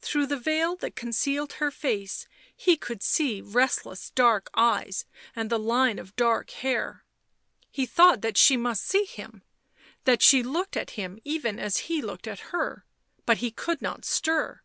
[0.00, 2.26] Through the veil that concealed her face
[2.56, 7.04] he could see restless dark eyes and the line of dark hair;
[7.70, 9.42] he thought that she must see him,
[10.04, 12.86] that she looked at him even as he looked at her,
[13.26, 14.62] but he could not stir.